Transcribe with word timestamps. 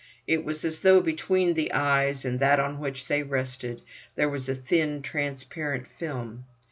It 0.25 0.43
was 0.43 0.65
as 0.65 0.81
though 0.81 0.99
between 0.99 1.53
the 1.53 1.71
eyes, 1.73 2.25
and 2.25 2.39
that 2.39 2.59
on 2.59 2.79
which 2.79 3.05
they 3.05 3.21
rested, 3.21 3.83
there 4.15 4.29
was 4.29 4.49
a 4.49 4.55
thin, 4.55 5.03
transparent 5.03 5.85
film. 5.85 6.45